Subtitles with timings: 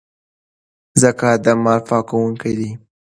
[1.01, 2.71] زکات د مال پاکونکی دی.